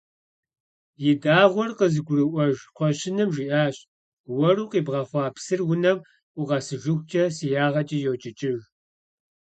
И 1.09 1.11
дагъуэр 1.21 1.71
къызыгурыӀуэж 1.77 2.57
кхъуэщыным 2.65 3.29
жиӏащ: 3.35 3.75
«Уэру 4.35 4.69
къибгъэхъуа 4.71 5.25
псыр 5.35 5.61
унэм 5.71 5.97
укъэсыжыхукӀэ 6.39 7.23
си 7.35 7.47
ягъэкӀэ 7.65 7.97
йокӀыкӀыж». 8.05 8.59